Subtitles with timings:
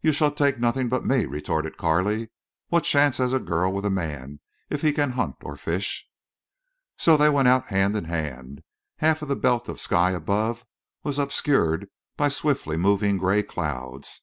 [0.00, 2.30] "You shall take nothing but me," retorted Carley.
[2.70, 6.08] "What chance has a girl with a man, if he can hunt or fish?"
[6.98, 8.64] So they went out hand in hand.
[8.96, 10.66] Half of the belt of sky above
[11.04, 14.22] was obscured by swiftly moving gray clouds.